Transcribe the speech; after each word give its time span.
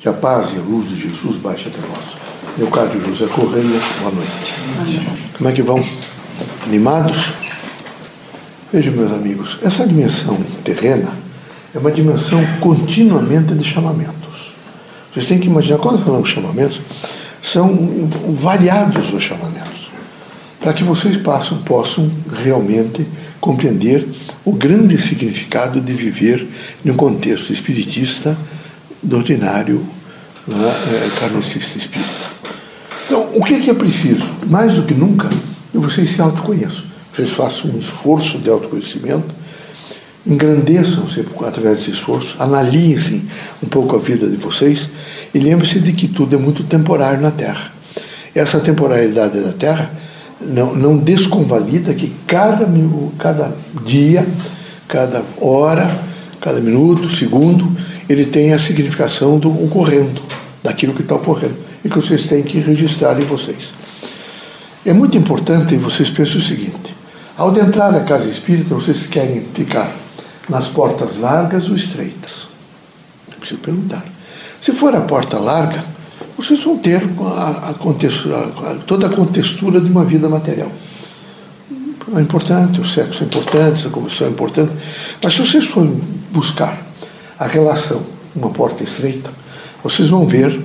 Que 0.00 0.08
a 0.08 0.14
paz 0.14 0.48
e 0.54 0.56
a 0.56 0.62
luz 0.62 0.88
de 0.88 0.98
Jesus 0.98 1.36
baixe 1.36 1.68
até 1.68 1.78
nós. 1.86 2.16
Leocádio 2.56 3.04
José 3.04 3.26
Correia, 3.26 3.78
boa 4.00 4.10
noite. 4.10 4.54
Como 5.36 5.46
é 5.46 5.52
que 5.52 5.60
vão? 5.60 5.84
Animados? 6.64 7.34
Vejam, 8.72 8.94
meus 8.94 9.12
amigos, 9.12 9.58
essa 9.62 9.86
dimensão 9.86 10.42
terrena 10.64 11.12
é 11.74 11.78
uma 11.78 11.92
dimensão 11.92 12.42
continuamente 12.60 13.54
de 13.54 13.62
chamamentos. 13.62 14.54
Vocês 15.12 15.26
têm 15.26 15.38
que 15.38 15.48
imaginar, 15.48 15.76
quando 15.76 16.02
falamos 16.02 16.30
chamamentos, 16.30 16.80
são 17.42 18.08
variados 18.40 19.12
os 19.12 19.22
chamamentos, 19.22 19.90
para 20.62 20.72
que 20.72 20.82
vocês 20.82 21.18
possam, 21.18 21.58
possam 21.58 22.10
realmente 22.42 23.06
compreender 23.38 24.08
o 24.46 24.52
grande 24.52 24.96
significado 24.96 25.78
de 25.78 25.92
viver 25.92 26.48
em 26.82 26.90
um 26.90 26.96
contexto 26.96 27.52
espiritista, 27.52 28.34
doutrinário, 29.02 29.86
né, 30.46 30.56
é, 30.56 31.20
karmicista 31.20 31.78
espírita. 31.78 32.30
Então, 33.06 33.28
o 33.34 33.42
que 33.42 33.54
é, 33.54 33.60
que 33.60 33.70
é 33.70 33.74
preciso? 33.74 34.28
Mais 34.46 34.74
do 34.74 34.82
que 34.84 34.94
nunca, 34.94 35.28
que 35.72 35.78
vocês 35.78 36.10
se 36.10 36.20
autoconheçam. 36.20 36.84
Vocês 37.12 37.30
façam 37.30 37.70
um 37.70 37.78
esforço 37.78 38.38
de 38.38 38.48
autoconhecimento, 38.48 39.34
engrandeçam-se 40.26 41.24
através 41.44 41.78
desse 41.78 41.90
esforço, 41.90 42.36
analisem 42.38 43.24
um 43.62 43.66
pouco 43.66 43.96
a 43.96 43.98
vida 43.98 44.28
de 44.28 44.36
vocês 44.36 44.88
e 45.34 45.38
lembre-se 45.38 45.80
de 45.80 45.92
que 45.92 46.06
tudo 46.06 46.36
é 46.36 46.38
muito 46.38 46.62
temporário 46.64 47.20
na 47.20 47.30
Terra. 47.30 47.72
Essa 48.34 48.60
temporalidade 48.60 49.40
da 49.40 49.52
Terra 49.52 49.90
não, 50.40 50.74
não 50.74 50.96
desconvalida 50.96 51.92
que 51.94 52.12
cada, 52.26 52.66
cada 53.18 53.52
dia, 53.84 54.26
cada 54.86 55.22
hora, 55.40 56.00
cada 56.40 56.60
minuto, 56.60 57.08
segundo, 57.08 57.76
ele 58.10 58.26
tem 58.26 58.52
a 58.52 58.58
significação 58.58 59.38
do 59.38 59.50
ocorrendo, 59.64 60.20
daquilo 60.64 60.92
que 60.92 61.02
está 61.02 61.14
ocorrendo, 61.14 61.56
e 61.84 61.88
que 61.88 61.94
vocês 61.94 62.24
têm 62.24 62.42
que 62.42 62.58
registrar 62.58 63.16
em 63.20 63.24
vocês. 63.24 63.72
É 64.84 64.92
muito 64.92 65.16
importante 65.16 65.76
vocês 65.76 66.10
pensem 66.10 66.38
o 66.38 66.42
seguinte: 66.42 66.94
ao 67.38 67.56
entrar 67.56 67.92
na 67.92 68.00
casa 68.00 68.28
espírita, 68.28 68.74
vocês 68.74 69.06
querem 69.06 69.42
ficar 69.52 69.94
nas 70.48 70.66
portas 70.66 71.18
largas 71.20 71.68
ou 71.68 71.76
estreitas? 71.76 72.48
Eu 73.30 73.38
preciso 73.38 73.60
perguntar. 73.60 74.04
Se 74.60 74.72
for 74.72 74.92
a 74.94 75.02
porta 75.02 75.38
larga, 75.38 75.84
vocês 76.36 76.62
vão 76.64 76.78
ter 76.78 77.02
a, 77.20 77.68
a, 77.68 77.70
a, 77.70 78.74
toda 78.86 79.06
a 79.06 79.10
contextura 79.10 79.80
de 79.80 79.88
uma 79.88 80.04
vida 80.04 80.28
material. 80.28 80.72
É 82.16 82.20
importante, 82.20 82.80
o 82.80 82.84
sexo 82.84 83.22
é 83.22 83.26
importante, 83.26 83.86
a 83.86 83.90
comissão 83.90 84.26
é 84.26 84.30
importante, 84.30 84.72
mas 85.22 85.32
se 85.32 85.38
vocês 85.38 85.66
forem 85.66 86.00
buscar 86.32 86.89
a 87.40 87.46
relação, 87.46 88.02
uma 88.36 88.50
porta 88.50 88.84
estreita, 88.84 89.32
vocês 89.82 90.10
vão 90.10 90.26
ver 90.26 90.60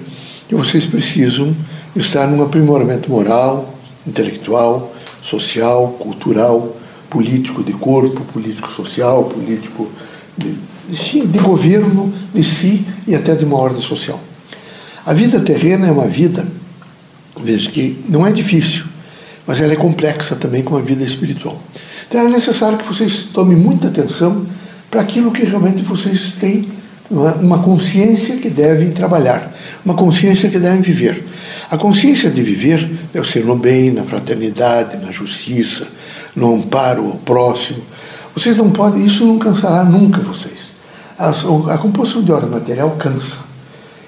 que 0.50 0.54
vocês 0.54 0.86
precisam 0.86 1.56
estar 1.96 2.28
num 2.28 2.44
aprimoramento 2.44 3.10
moral, 3.10 3.74
intelectual, 4.06 4.94
social, 5.22 5.96
cultural, 5.98 6.76
político 7.10 7.64
de 7.64 7.72
corpo, 7.72 8.22
político 8.26 8.70
social, 8.70 9.24
político 9.24 9.90
de, 10.38 10.54
de 11.26 11.40
governo 11.40 12.14
de 12.34 12.44
si 12.44 12.86
e 13.08 13.16
até 13.16 13.36
de 13.36 13.46
uma 13.46 13.56
ordem 13.58 13.82
social. 13.82 14.20
A 15.06 15.14
vida 15.14 15.40
terrena 15.40 15.88
é 15.88 15.92
uma 15.92 16.08
vida, 16.08 16.46
veja 17.40 17.72
que 17.72 18.04
não 18.10 18.28
é 18.28 18.34
difícil, 18.34 18.84
mas 19.48 19.62
ela 19.62 19.72
é 19.72 19.78
complexa 19.78 20.36
também 20.36 20.62
como 20.62 20.78
a 20.78 20.82
vida 20.82 21.06
espiritual. 21.06 21.58
Então 22.06 22.20
é 22.20 22.30
necessário 22.30 22.78
que 22.78 22.86
vocês 22.86 23.30
tomem 23.32 23.56
muita 23.56 23.88
atenção 23.88 24.46
para 24.96 25.02
aquilo 25.02 25.30
que 25.30 25.44
realmente 25.44 25.82
vocês 25.82 26.32
têm 26.40 26.72
uma 27.12 27.60
consciência 27.60 28.38
que 28.38 28.50
devem 28.50 28.92
trabalhar, 28.92 29.54
uma 29.84 29.94
consciência 29.94 30.50
que 30.50 30.58
devem 30.58 30.80
viver. 30.80 31.22
A 31.70 31.76
consciência 31.76 32.32
de 32.32 32.42
viver 32.42 32.90
é 33.14 33.20
o 33.20 33.26
ser 33.26 33.44
no 33.44 33.58
bem, 33.58 33.92
na 33.92 34.04
fraternidade, 34.04 34.96
na 34.96 35.12
justiça, 35.12 35.86
no 36.34 36.56
amparo 36.56 37.08
ao 37.08 37.18
próximo. 37.18 37.84
Vocês 38.34 38.56
não 38.56 38.70
podem, 38.70 39.06
isso 39.06 39.26
não 39.26 39.38
cansará 39.38 39.84
nunca 39.84 40.22
vocês. 40.22 40.72
A, 41.20 41.32
a 41.74 41.78
composição 41.78 42.24
de 42.24 42.32
ordem 42.32 42.50
material 42.50 42.92
cansa 42.92 43.36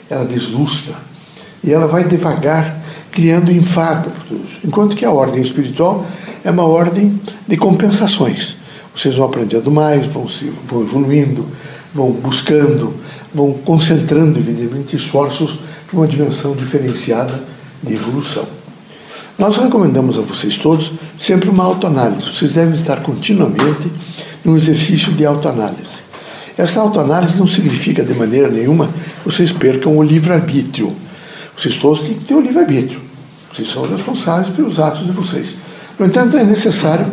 ela 0.09 0.23
deslustra 0.23 0.95
e 1.61 1.73
ela 1.73 1.85
vai 1.85 2.05
devagar 2.05 2.79
criando 3.11 3.51
enfado, 3.51 4.09
enquanto 4.63 4.95
que 4.95 5.03
a 5.03 5.11
ordem 5.11 5.41
espiritual 5.41 6.05
é 6.45 6.49
uma 6.49 6.63
ordem 6.63 7.19
de 7.45 7.57
compensações. 7.57 8.55
Vocês 8.97 9.15
vão 9.15 9.27
aprendendo 9.27 9.69
mais, 9.69 10.07
vão, 10.07 10.27
se, 10.27 10.51
vão 10.67 10.81
evoluindo, 10.81 11.45
vão 11.93 12.11
buscando, 12.11 12.95
vão 13.31 13.53
concentrando, 13.53 14.39
evidentemente, 14.39 14.95
esforços 14.95 15.59
para 15.87 15.99
uma 15.99 16.07
dimensão 16.07 16.55
diferenciada 16.55 17.43
de 17.83 17.93
evolução. 17.93 18.47
Nós 19.37 19.57
recomendamos 19.57 20.17
a 20.17 20.21
vocês 20.21 20.57
todos 20.57 20.93
sempre 21.19 21.47
uma 21.47 21.63
autoanálise. 21.63 22.23
Vocês 22.23 22.53
devem 22.53 22.73
estar 22.73 23.01
continuamente 23.01 23.91
no 24.43 24.57
exercício 24.57 25.13
de 25.13 25.23
autoanálise. 25.27 25.97
Essa 26.57 26.79
autoanálise 26.79 27.37
não 27.37 27.45
significa 27.45 28.03
de 28.03 28.15
maneira 28.15 28.47
nenhuma 28.47 28.87
que 28.87 29.25
vocês 29.25 29.51
percam 29.51 29.95
o 29.95 30.01
livre-arbítrio. 30.01 30.95
Vocês 31.55 31.77
todos 31.77 31.99
têm 31.99 32.15
que 32.15 32.25
ter 32.25 32.33
o 32.33 32.41
livre-arbítrio. 32.41 32.99
Vocês 33.53 33.69
são 33.69 33.87
responsáveis 33.87 34.49
pelos 34.55 34.79
atos 34.79 35.05
de 35.05 35.11
vocês. 35.11 35.49
No 35.99 36.07
entanto, 36.07 36.35
é 36.35 36.43
necessário 36.43 37.05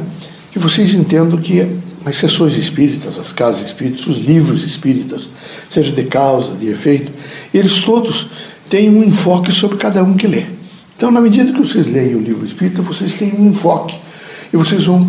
que 0.55 0.59
vocês 0.61 0.95
entendam 0.95 1.37
que 1.41 1.67
as 2.05 2.17
sessões 2.17 2.57
espíritas, 2.57 3.19
as 3.19 3.33
casas 3.33 3.67
espíritas, 3.67 4.07
os 4.07 4.19
livros 4.19 4.63
espíritas, 4.63 5.29
seja 5.69 5.91
de 5.91 6.05
causa, 6.05 6.55
de 6.55 6.69
efeito, 6.69 7.11
eles 7.53 7.81
todos 7.81 8.31
têm 8.71 8.89
um 8.89 9.03
enfoque 9.03 9.51
sobre 9.51 9.79
cada 9.79 10.05
um 10.05 10.15
que 10.15 10.29
lê. 10.29 10.47
Então, 10.97 11.11
na 11.11 11.21
medida 11.21 11.51
que 11.51 11.59
vocês 11.59 11.89
leem 11.89 12.15
o 12.15 12.21
livro 12.21 12.47
espírita, 12.47 12.83
vocês 12.83 13.15
têm 13.15 13.35
um 13.35 13.49
enfoque 13.49 13.97
e 14.53 14.57
vocês 14.57 14.85
vão, 14.85 15.05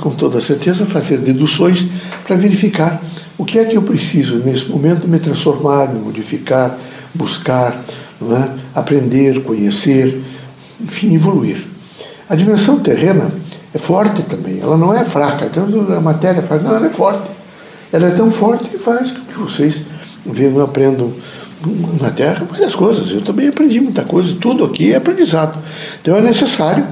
com 0.00 0.10
toda 0.12 0.40
certeza, 0.40 0.86
fazer 0.86 1.18
deduções 1.18 1.84
para 2.26 2.34
verificar 2.34 3.04
o 3.36 3.44
que 3.44 3.58
é 3.58 3.66
que 3.66 3.76
eu 3.76 3.82
preciso 3.82 4.38
nesse 4.38 4.64
momento 4.70 5.06
me 5.06 5.18
transformar, 5.18 5.92
me 5.92 6.00
modificar, 6.00 6.78
buscar, 7.14 7.84
é? 8.22 8.50
aprender, 8.74 9.42
conhecer, 9.42 10.22
enfim, 10.80 11.14
evoluir. 11.14 11.62
A 12.30 12.34
dimensão 12.34 12.80
terrena 12.80 13.30
é 13.76 13.78
forte 13.78 14.22
também, 14.22 14.58
ela 14.58 14.76
não 14.76 14.92
é 14.92 15.04
fraca, 15.04 15.44
então 15.44 15.68
a 15.94 16.00
matéria 16.00 16.40
fraca, 16.40 16.64
não, 16.64 16.76
ela 16.76 16.86
é 16.86 16.90
forte. 16.90 17.28
Ela 17.92 18.08
é 18.08 18.10
tão 18.10 18.30
forte 18.30 18.70
que 18.70 18.78
faz 18.78 19.12
com 19.12 19.20
que 19.20 19.38
vocês 19.38 19.76
vendo, 20.24 20.62
aprendam 20.62 21.12
na 22.00 22.10
Terra 22.10 22.46
várias 22.50 22.74
coisas. 22.74 23.10
Eu 23.10 23.20
também 23.20 23.48
aprendi 23.48 23.78
muita 23.80 24.02
coisa, 24.02 24.34
tudo 24.40 24.64
aqui 24.64 24.92
é 24.92 24.96
aprendizado. 24.96 25.58
Então 26.00 26.16
é 26.16 26.22
necessário 26.22 26.86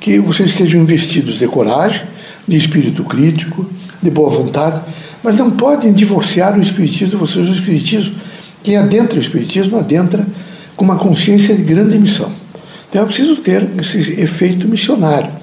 que 0.00 0.18
vocês 0.18 0.50
estejam 0.50 0.80
investidos 0.80 1.38
de 1.38 1.46
coragem, 1.46 2.02
de 2.48 2.56
espírito 2.56 3.04
crítico, 3.04 3.66
de 4.02 4.10
boa 4.10 4.30
vontade, 4.30 4.80
mas 5.22 5.36
não 5.36 5.50
podem 5.50 5.92
divorciar 5.92 6.58
o 6.58 6.62
espiritismo 6.62 7.08
de 7.10 7.16
vocês. 7.16 7.46
O 7.46 7.52
espiritismo, 7.52 8.14
quem 8.62 8.78
adentra 8.78 9.18
o 9.18 9.22
espiritismo, 9.22 9.78
adentra 9.78 10.26
com 10.74 10.84
uma 10.84 10.96
consciência 10.96 11.54
de 11.54 11.62
grande 11.62 11.98
missão. 11.98 12.32
Então 12.88 13.02
é 13.02 13.06
preciso 13.06 13.36
ter 13.36 13.68
esse 13.78 14.18
efeito 14.18 14.66
missionário. 14.66 15.41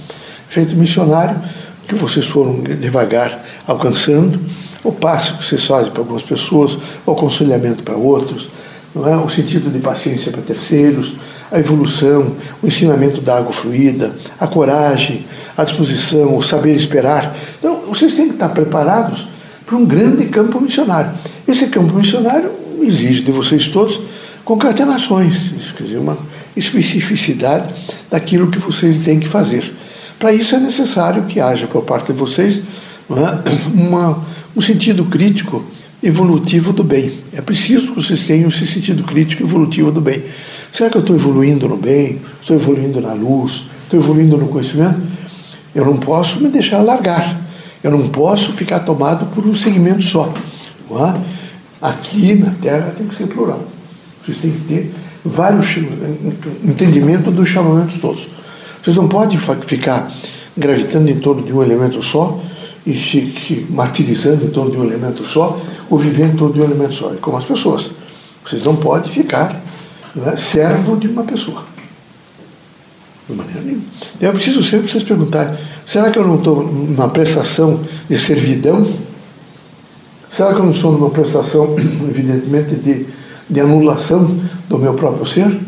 Efeito 0.49 0.75
missionário 0.75 1.39
que 1.87 1.95
vocês 1.95 2.25
foram 2.25 2.61
devagar 2.61 3.43
alcançando, 3.67 4.39
o 4.83 4.91
passo 4.91 5.37
que 5.37 5.45
vocês 5.45 5.63
fazem 5.65 5.91
para 5.91 6.01
algumas 6.01 6.23
pessoas, 6.23 6.77
o 7.05 7.11
aconselhamento 7.11 7.83
para 7.83 7.95
outros, 7.95 8.49
não 8.93 9.07
é? 9.07 9.15
o 9.15 9.29
sentido 9.29 9.71
de 9.71 9.79
paciência 9.79 10.31
para 10.31 10.41
terceiros, 10.41 11.15
a 11.51 11.59
evolução, 11.59 12.35
o 12.61 12.67
ensinamento 12.67 13.21
da 13.21 13.37
água 13.37 13.51
fluida, 13.51 14.15
a 14.39 14.47
coragem, 14.47 15.25
a 15.57 15.63
disposição, 15.63 16.37
o 16.37 16.41
saber 16.41 16.73
esperar. 16.75 17.35
Então, 17.57 17.81
vocês 17.87 18.13
têm 18.13 18.27
que 18.27 18.33
estar 18.33 18.49
preparados 18.49 19.27
para 19.65 19.75
um 19.75 19.85
grande 19.85 20.25
campo 20.27 20.59
missionário. 20.61 21.11
Esse 21.47 21.67
campo 21.67 21.93
missionário 21.93 22.51
exige 22.81 23.23
de 23.23 23.31
vocês 23.31 23.67
todos 23.67 23.99
concatenações, 24.43 25.51
quer 25.77 25.83
dizer, 25.83 25.97
uma 25.97 26.17
especificidade 26.55 27.73
daquilo 28.09 28.49
que 28.49 28.59
vocês 28.59 29.03
têm 29.03 29.19
que 29.19 29.27
fazer. 29.27 29.78
Para 30.19 30.33
isso 30.33 30.53
é 30.53 30.59
necessário 30.59 31.23
que 31.23 31.39
haja 31.39 31.65
por 31.65 31.83
parte 31.83 32.11
de 32.11 32.19
vocês 32.19 32.61
é, 33.09 33.49
uma, 33.73 34.21
um 34.55 34.61
sentido 34.61 35.05
crítico 35.05 35.63
evolutivo 36.03 36.73
do 36.73 36.83
bem. 36.83 37.13
É 37.33 37.41
preciso 37.41 37.93
que 37.93 38.03
vocês 38.03 38.27
tenham 38.27 38.49
esse 38.49 38.67
sentido 38.67 39.03
crítico 39.03 39.43
evolutivo 39.43 39.91
do 39.91 40.01
bem. 40.01 40.21
Será 40.71 40.89
que 40.89 40.97
eu 40.97 41.01
estou 41.01 41.15
evoluindo 41.15 41.67
no 41.67 41.77
bem? 41.77 42.19
Estou 42.41 42.57
evoluindo 42.57 43.01
na 43.01 43.13
luz? 43.13 43.69
Estou 43.83 43.99
evoluindo 43.99 44.37
no 44.37 44.49
conhecimento? 44.49 45.01
Eu 45.73 45.85
não 45.85 45.97
posso 45.97 46.39
me 46.41 46.49
deixar 46.49 46.81
largar. 46.81 47.39
Eu 47.81 47.91
não 47.91 48.09
posso 48.09 48.51
ficar 48.51 48.81
tomado 48.81 49.25
por 49.27 49.45
um 49.45 49.55
segmento 49.55 50.03
só. 50.03 50.33
É? 50.91 51.21
Aqui 51.81 52.35
na 52.35 52.51
Terra 52.51 52.93
tem 52.97 53.07
que 53.07 53.15
ser 53.15 53.27
plural. 53.27 53.63
Vocês 54.23 54.37
têm 54.37 54.51
que 54.51 54.59
ter 54.67 54.93
vários 55.23 55.77
entendimento 56.63 57.31
dos 57.31 57.47
chamamentos 57.47 57.99
todos. 57.99 58.27
Vocês 58.81 58.95
não 58.95 59.07
podem 59.07 59.37
ficar 59.37 60.11
gravitando 60.57 61.09
em 61.09 61.19
torno 61.19 61.43
de 61.43 61.53
um 61.53 61.61
elemento 61.61 62.01
só 62.01 62.39
e 62.85 62.97
se, 62.97 63.33
se 63.39 63.65
martirizando 63.69 64.45
em 64.45 64.49
torno 64.49 64.71
de 64.71 64.77
um 64.77 64.83
elemento 64.83 65.25
só 65.25 65.59
ou 65.89 65.97
vivendo 65.97 66.33
em 66.33 66.37
torno 66.37 66.53
de 66.53 66.61
um 66.61 66.65
elemento 66.65 66.93
só. 66.93 67.11
É 67.11 67.17
como 67.17 67.37
as 67.37 67.45
pessoas. 67.45 67.91
Vocês 68.45 68.63
não 68.63 68.75
podem 68.75 69.11
ficar 69.11 69.61
não 70.15 70.29
é, 70.29 70.37
servo 70.37 70.97
de 70.97 71.07
uma 71.07 71.23
pessoa. 71.23 71.63
De 73.27 73.35
maneira 73.35 73.61
nenhuma. 73.61 73.83
Então, 74.15 74.29
eu 74.29 74.33
preciso 74.33 74.63
sempre 74.63 74.89
vocês 74.89 75.03
perguntarem: 75.03 75.55
será 75.85 76.09
que 76.09 76.17
eu 76.17 76.27
não 76.27 76.35
estou 76.35 76.63
numa 76.63 77.09
prestação 77.09 77.79
de 78.09 78.17
servidão? 78.17 78.87
Será 80.31 80.53
que 80.53 80.59
eu 80.59 80.63
não 80.63 80.71
estou 80.71 80.91
numa 80.91 81.09
prestação, 81.09 81.75
evidentemente, 82.09 82.75
de, 82.75 83.05
de 83.49 83.59
anulação 83.59 84.39
do 84.67 84.77
meu 84.77 84.93
próprio 84.93 85.25
ser? 85.25 85.59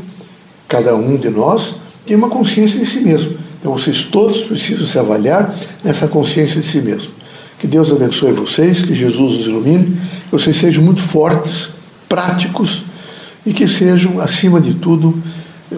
Cada 0.68 0.96
um 0.96 1.18
de 1.18 1.30
nós 1.30 1.76
tem 2.06 2.16
uma 2.16 2.30
consciência 2.30 2.80
de 2.80 2.86
si 2.86 3.00
mesmo. 3.02 3.38
Então 3.60 3.72
vocês 3.72 4.06
todos 4.06 4.44
precisam 4.44 4.88
se 4.88 4.98
avaliar 4.98 5.56
nessa 5.84 6.08
consciência 6.08 6.60
de 6.60 6.68
si 6.68 6.82
mesmo. 6.82 7.12
Que 7.60 7.68
Deus 7.68 7.92
abençoe 7.92 8.32
vocês, 8.32 8.82
que 8.82 8.96
Jesus 8.96 9.40
os 9.40 9.46
ilumine, 9.46 9.86
que 10.26 10.32
vocês 10.32 10.58
sejam 10.58 10.84
muito 10.84 11.02
fortes, 11.02 11.70
práticos 12.10 12.84
e 13.46 13.54
que 13.54 13.68
sejam, 13.68 14.20
acima 14.20 14.60
de 14.60 14.74
tudo, 14.74 15.22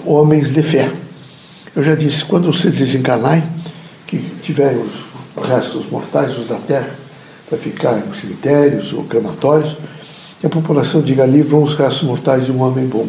homens 0.05 0.53
de 0.53 0.63
fé. 0.63 0.89
Eu 1.75 1.83
já 1.83 1.93
disse, 1.93 2.23
quando 2.23 2.51
vocês 2.51 2.75
desencarnarem, 2.75 3.43
que 4.07 4.17
tiverem 4.41 4.79
os 4.79 5.47
restos 5.47 5.89
mortais, 5.89 6.37
os 6.37 6.47
da 6.47 6.55
terra, 6.55 6.89
para 7.49 7.57
ficar 7.57 7.97
em 7.97 8.19
cemitérios 8.19 8.93
ou 8.93 9.03
crematórios, 9.03 9.75
que 10.39 10.47
a 10.47 10.49
população 10.49 11.01
diga 11.01 11.23
ali 11.23 11.41
vão 11.41 11.63
os 11.63 11.75
restos 11.75 12.03
mortais 12.03 12.45
de 12.45 12.51
um 12.51 12.61
homem 12.61 12.85
bom. 12.85 13.07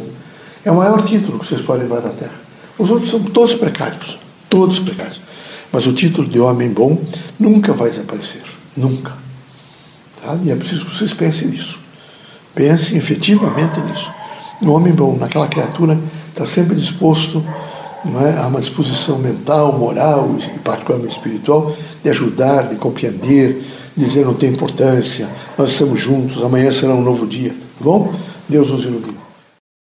É 0.65 0.71
o 0.71 0.77
maior 0.77 1.03
título 1.03 1.39
que 1.39 1.47
vocês 1.47 1.61
podem 1.61 1.85
levar 1.85 2.01
da 2.01 2.11
terra. 2.11 2.44
Os 2.79 2.91
outros 2.91 3.11
são 3.11 3.21
todos 3.23 3.55
precários, 3.55 4.19
todos 4.51 4.79
precários. 4.79 5.21
Mas 5.73 5.87
o 5.87 5.93
título 5.93 6.29
de 6.29 6.39
homem 6.39 6.71
bom 6.71 7.01
nunca 7.39 7.73
vai 7.73 7.91
desaparecer, 7.91 8.43
nunca. 8.77 9.13
Tá? 10.23 10.37
E 10.45 10.51
é 10.51 10.57
preciso 10.57 10.85
que 10.85 10.97
vocês 10.97 11.13
pensem 11.13 11.49
nisso. 11.49 11.79
Pensem 12.55 12.97
efetivamente 12.97 13.81
nisso. 13.81 14.13
Um 14.63 14.71
homem 14.71 14.93
bom, 14.93 15.17
naquela 15.17 15.49
criatura, 15.49 15.99
está 16.31 16.47
sempre 16.47 16.77
disposto 16.77 17.45
é, 18.05 18.39
a 18.39 18.47
uma 18.47 18.61
disposição 18.61 19.19
mental, 19.19 19.79
moral 19.79 20.37
e 20.39 20.59
particularmente 20.59 21.17
espiritual 21.17 21.75
de 22.03 22.11
ajudar, 22.11 22.69
de 22.69 22.77
compreender, 22.77 23.65
de 23.97 24.05
dizer 24.05 24.25
não 24.25 24.35
tem 24.35 24.51
importância, 24.51 25.29
nós 25.57 25.71
estamos 25.71 25.99
juntos, 25.99 26.43
amanhã 26.43 26.71
será 26.71 26.95
um 26.95 27.03
novo 27.03 27.27
dia. 27.27 27.51
Tá 27.51 27.85
bom? 27.85 28.15
Deus 28.49 28.71
nos 28.71 28.85
ilumine. 28.85 29.24